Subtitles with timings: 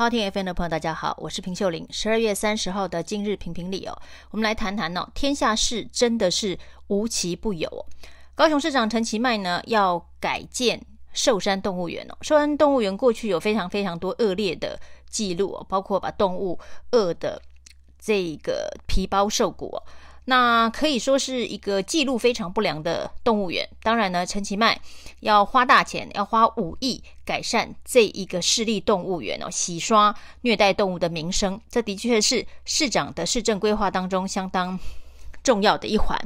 [0.00, 1.86] 好听 FM 的朋友，大家好，我是平秀玲。
[1.90, 3.94] 十二月三十号的今日评评理哦，
[4.30, 7.84] 我们来谈谈哦，天下事真的是无奇不有哦。
[8.34, 10.82] 高雄市长陈其迈呢要改建
[11.12, 16.58] 寿山动物园哦，寿山动物园过去有非常非常多恶劣的记录哦，包括把动物
[16.92, 17.42] 饿的
[17.98, 19.82] 这个皮包瘦骨。
[20.26, 23.68] 那可以说是一个记录非常不良的动物园。
[23.82, 24.80] 当然呢，陈其迈
[25.20, 31.60] 要花大钱，要花五亿改善这一个市立动物园哦，洗刷虐待动物的名声。
[31.68, 34.78] 这的确是市长的市政规划当中相当
[35.42, 36.16] 重要的一环。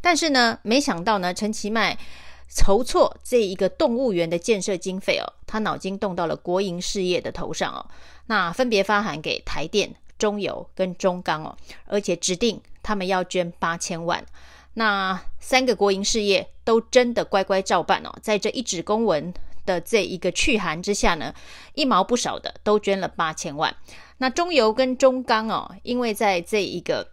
[0.00, 1.98] 但是呢，没想到呢，陈其迈
[2.48, 7.84] 筹措这一个动物园的建设经费哦，他脑筋动到了国营事业的头上哦。
[8.26, 11.56] 那分别发函给台电、中油跟中钢哦，
[11.86, 12.62] 而且指定。
[12.82, 14.24] 他们要捐八千万，
[14.72, 18.10] 那三个国营事业都真的乖乖照办哦。
[18.22, 19.34] 在这一纸公文
[19.66, 21.34] 的这一个去函之下呢，
[21.74, 23.76] 一毛不少的都捐了八千万。
[24.16, 27.06] 那中油跟中钢哦，因为在这一个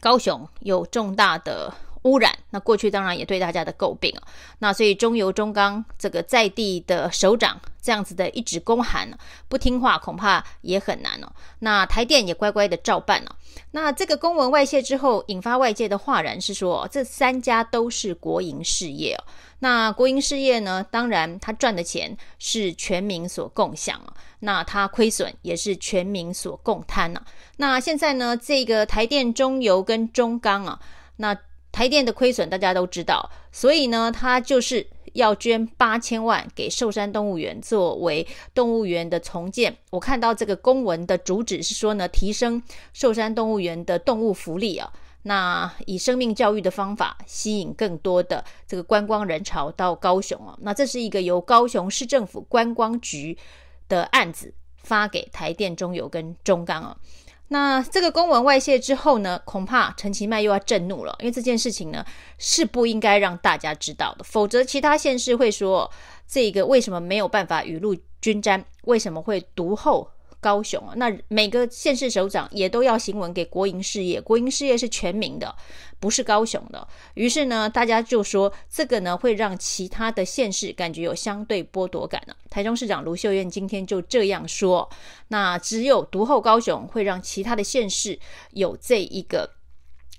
[0.00, 1.72] 高雄有重大的。
[2.02, 4.22] 污染，那过去当然也对大家的诟病啊。
[4.60, 9.10] 那所以中油、中钢这个在地的首长这样子的一纸公函，
[9.48, 11.30] 不听话恐怕也很难哦。
[11.58, 13.36] 那台电也乖乖的照办了。
[13.72, 19.24] 那这个公文外泄之后，引发外界的哗然是说，这三家都是国营事业哦。
[19.58, 24.14] 那国营事业呢，当然他赚的钱是全民所共享啊。
[24.40, 27.22] 那他亏损也是全民所共摊啊。
[27.58, 30.80] 那现在呢，这个台电、中油跟中钢啊，
[31.16, 31.36] 那。
[31.72, 39.76] 台电的亏损大家都知道，所以呢，他就是要捐八千万给寿山动物园作为动物园的重建。
[39.90, 50.56] 我看到这个公文的主旨是说呢，提升寿山动物园的动物福利啊，那以生命教育的方法吸引更多的这个观光人潮到高雄啊。
[50.60, 53.36] 那这是一个由高雄市政府观光局
[53.88, 56.96] 的案子发给台电、中油跟中钢啊。
[57.52, 62.04] 那这个公文外泄之后呢，恐怕陈其迈又要震怒了，因为这件事情呢
[62.38, 65.90] 是不应该让大家知道的，否则其他县市会说
[66.28, 70.08] 这个为什么没有办法雨露均沾，为什么会独后？
[70.40, 75.54] 高雄啊，那每个县市首长也都要行文给国营事业，国营事业是全民的，
[76.00, 76.86] 不是高雄的。
[77.14, 82.34] 于是呢，大家就说这个呢会让其他的县市感觉有相对剥夺感了。
[82.48, 84.88] 台中市长卢秀燕今天就这样说，
[85.28, 88.18] 那只有独后高雄会让其他的县市
[88.52, 89.50] 有这一个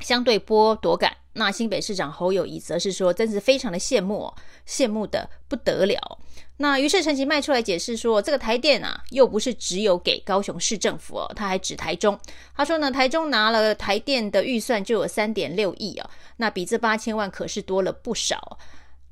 [0.00, 1.16] 相对剥夺感。
[1.34, 4.32] 那新北市长侯友谊则是说，真是非常的羡慕，
[4.66, 6.18] 羡慕的不得了。
[6.56, 12.18] 那于是陈其迈出来解释说，这个台电啊，又不是只有给高雄市政府哦，他还指台中。
[12.54, 18.58] 他说呢，台中拿了台电的预算就有三点六亿哦，那比这八千万可是多了不少。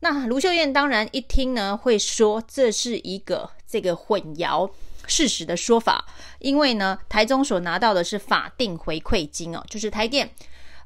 [0.00, 4.70] 那卢秀燕当然一听呢，会说这是一个这个混淆
[5.06, 6.04] 事实的说法，
[6.40, 10.30] 因为呢，台中所拿到的是法定回馈金哦，就是台电。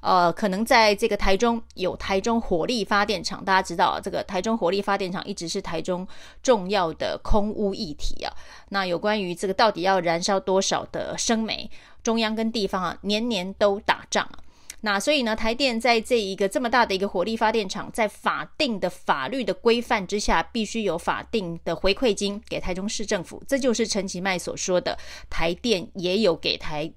[0.03, 6.07] 呃，可能在这个台中有台中火力发电厂，大家知道啊这个台中火力发电厂一直是台中
[6.43, 8.35] 重要的空污议题啊。
[8.71, 11.71] 那有关于这个到底要燃烧多少的生煤，
[12.03, 14.39] 中央跟地方啊年年都打仗啊。
[14.81, 23.41] 那所以呢，台电在这一个这么大的一个火力发电厂，在法定的法律的规范之下，必须有法定的回馈金给台中市政府。
[23.47, 24.99] 这就是陈其迈所说的，
[25.31, 26.93] 台电也有给台。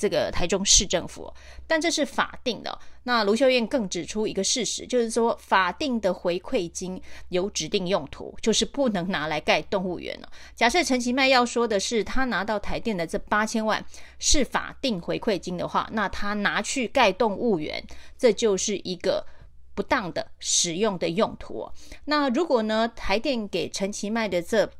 [0.00, 1.30] 这个台中市政府，
[1.66, 2.78] 但这是法定的。
[3.02, 10.30] 那卢秀燕更指出一个事实，就是说法定的回馈金有指定用途，就是不能拿来盖动物园了。
[10.54, 13.84] 假设陈其迈要说的是他拿到台电的这八千万
[14.18, 17.84] 是法定回馈金的话，那他拿去盖动物园，
[18.16, 19.26] 这就是一个
[19.74, 21.70] 不当的使用的用途。
[22.06, 24.70] 那如果呢，台电给陈其迈的这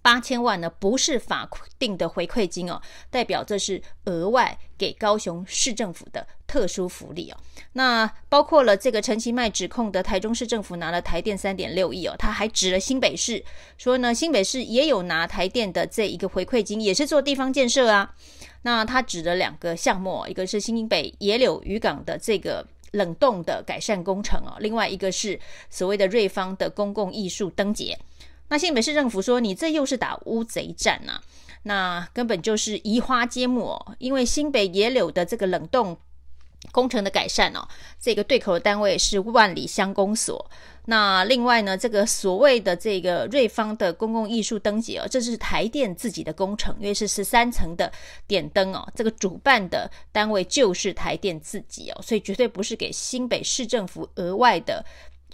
[0.00, 1.48] 八千万呢，不是法
[1.78, 7.36] 定的回馈金哦，代表这是额外给高雄市政府的特殊福利哦。
[7.72, 13.44] 那包括了这个陈其迈指控的台中市政府拿了台电三点六亿哦，他还指了新北市
[13.76, 18.14] 说呢，新北市也有拿台电的这一个回馈金，也是做地方建设啊。
[18.62, 25.38] 那他指了两个项目，一个是新北野柳渔港的这个冷冻的改善工程哦，另外一个是
[25.68, 27.98] 所谓的瑞芳的公共艺术灯节。
[28.48, 31.22] 那新北市政府说：“你这又是打乌贼战呐、啊？
[31.64, 33.96] 那根本就是移花接木哦。
[33.98, 35.96] 因为新北野柳的这个冷冻
[36.72, 37.68] 工程的改善哦，
[38.00, 40.50] 这个对口的单位是万里乡公所。
[40.86, 47.92] 那另外呢，这个所谓的这个瑞芳的公共艺术灯节哦，这是台电自己的工程，因为是十三层的
[48.26, 48.90] 点灯哦。
[48.94, 54.82] 这个主办的单位就是台电自己哦，所以绝对不是给新北市政府额外的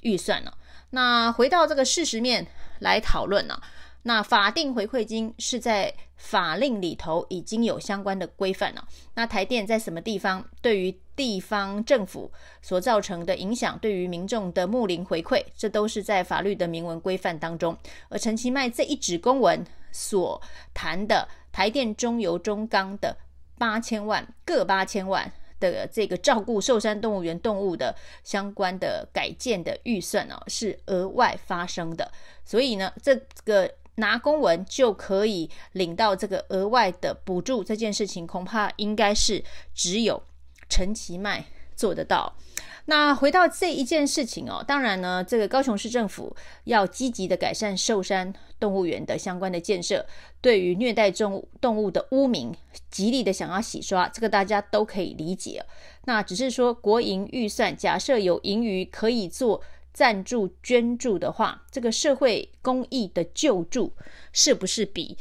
[0.03, 0.53] 预算哦。
[0.95, 2.47] 那回到这个事实面
[2.79, 3.63] 来讨论呢、啊，
[4.03, 8.87] 那法定回馈金是在法令里头已经有相关的规范了。
[9.15, 12.31] 那台电在什么地方对于地方政府
[12.63, 17.77] 所造成的影响，对于民众的睦邻回馈，这都是在法律的明文规范当中。
[18.09, 20.41] 而陈其迈这一纸公文所
[20.73, 23.17] 谈的台电中油中钢的
[23.59, 25.31] 八千万各八千万
[25.61, 32.11] 的这个照顾寿山动物园动物的相关的改建的预算哦，是额外发生的。
[32.45, 33.71] 所以呢，这个。
[33.97, 40.21] 拿公文就可以领到这个额外的补助，这件事情恐怕应该是只有
[40.69, 41.45] 陈其迈
[41.77, 42.35] 做得到。
[42.87, 46.35] 那回到这一件事情哦，当然呢，这个高雄市政府
[46.65, 50.05] 要积极的改善寿山动物园的相关的建设，
[50.41, 52.55] 对于虐待动物动物的污名，
[52.91, 55.65] 极力的想要洗刷，这个大家都可以理解。
[56.05, 59.63] 那只是说国营预算，假设有盈余可以做。
[59.97, 63.93] 赞助捐助的话，这个社会公益的救助
[64.33, 65.17] 是不是比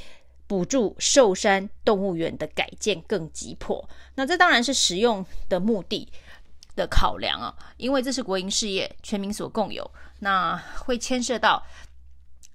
[0.47, 3.87] 补助寿山动物园的改建更急迫？
[4.15, 6.11] 那这当然是使用的目的
[6.75, 9.89] 的考量啊，因为这是国营事业，全民所共有，
[10.19, 11.63] 那会牵涉到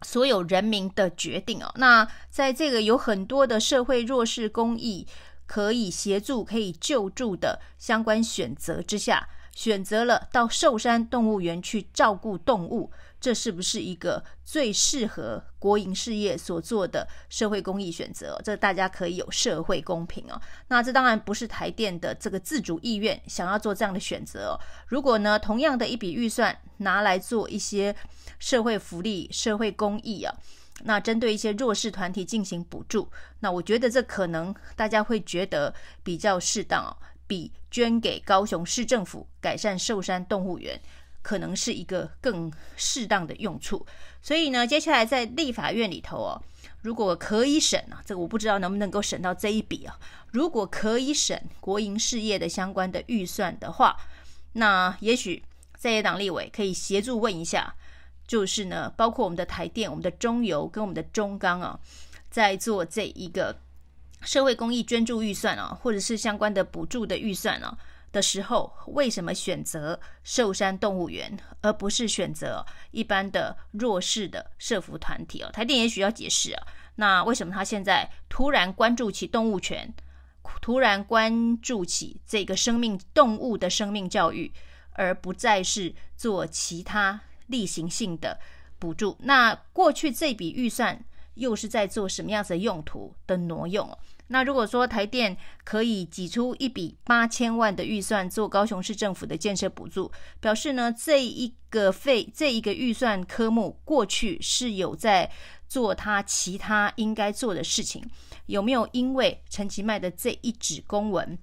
[0.02, 1.72] 所有人民的决定哦。
[1.76, 5.06] 那在这个有很多的社会弱势公益
[5.46, 9.28] 可以协助、可以救助的相关选择之下。
[9.54, 18.40] 选择了到寿山动物园去照顾动物，这是不是一个最适合国营事业所做的社会公益选择？
[18.44, 20.40] 这大家可以有社会公平哦。
[20.68, 24.60] 那这当然不是台电的这个自主意愿，想要做这样的选择哦。
[24.86, 27.94] 如果呢，同样的一笔预算拿来做一些
[28.38, 30.32] 社会福利、社会公益啊，
[30.84, 33.10] 那针对一些弱势团体进行补助，
[33.40, 36.96] 那我觉得这可能大家会觉得比较适当哦。
[37.26, 40.80] 比捐给高雄市政府改善寿山动物园，
[41.22, 43.86] 可能是一个更适当的用处。
[44.22, 46.42] 所以呢，接下来在立法院里头哦，
[46.82, 49.98] 如果可以审啊，这个我不知道能不能够审到这一笔啊。
[50.32, 53.96] 如果可以审国营事业的相关的预算的话，
[54.52, 55.42] 那也许
[55.76, 57.74] 在野党立委可以协助问一下，
[58.26, 61.78] 就是呢，包括我们的台电、我们的中油跟我们的中钢啊，
[62.30, 63.56] 在做这一个。
[64.20, 67.78] 社会公益捐助预算啊，或者是相关的补助的预算啊
[68.10, 75.50] 的时候，为什么选择寿山动物园，而不是选择一般的弱势的社福团体哦？
[75.52, 76.66] 台电也许要解释啊，
[76.96, 79.93] 那为什么他现在突然关注起动物权，
[80.60, 84.52] 突然关注起这个生命动物的生命教育，
[84.93, 88.40] 而不再是做其他例行性的
[88.78, 89.16] 补助？
[89.20, 91.04] 那过去这笔预算。
[91.38, 93.99] 又是在做什么样子的用途的挪用？
[94.26, 105.31] 那如果说台电可以挤出一笔八千万的预算做高雄市政府的建设补助，表示呢，这一个费这一个预算科目过去是有在
[105.67, 108.05] 做他其他应该做的事情，
[108.46, 111.38] 有没有因为陈其迈的这一纸公文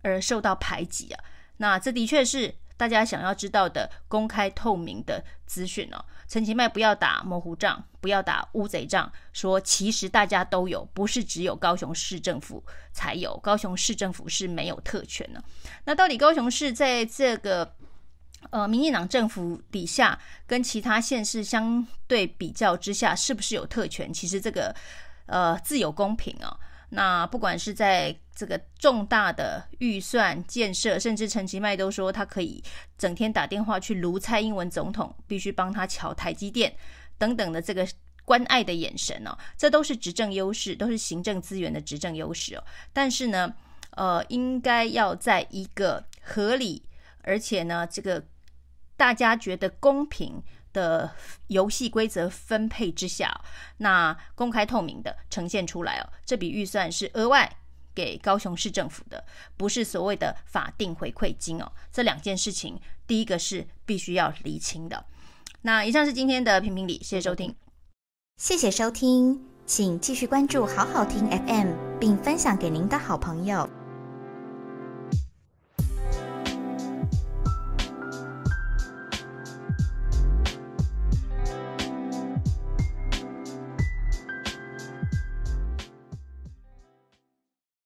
[0.00, 1.22] 而受到排挤啊？
[1.58, 2.54] 那这的确是。
[2.80, 15.44] 大家想要知道的公开透明的资讯哦，陈其迈不要打模糊仗，不要打乌贼仗，说其实大家都有，不是只有高雄市政府才有，高雄市政府是没有特权的。
[15.84, 17.70] 那到底高雄市在这个
[18.48, 24.10] 呃民进党政府底下，跟其他县市相对比较之下，是不是有特权？
[24.10, 24.74] 其实这个
[25.26, 26.56] 呃自有公平啊、哦。
[26.90, 32.62] 那不管是在这个重大的预算建设，甚至陈其迈都说他可以
[32.98, 36.74] 整天打电话去卢蔡英文总统，必须帮他乔台积电
[37.16, 37.86] 等等的这个
[38.24, 42.64] 关爱的眼神哦，这都是执政优势，都是行政资源的执政优势哦。
[42.92, 43.54] 但是呢，
[43.90, 46.82] 呃，应该要在一个合理，
[47.22, 48.24] 而且呢，这个
[48.96, 50.42] 大家觉得公平。
[50.72, 51.14] 的
[51.48, 53.40] 游戏规则分配之下，
[53.78, 56.08] 那公开透明的呈现出来哦。
[56.24, 57.56] 这笔预算是额外
[57.94, 59.24] 给高雄市政府的，
[59.56, 61.72] 不是所谓的法定回馈金哦。
[61.92, 65.04] 这两件事情，第一个是必须要厘清的。
[65.62, 67.54] 那以上是今天的评评理，谢谢收听，
[68.38, 73.79] 谢谢收听，请继续关注好好听 FM，并分享给您的好朋友。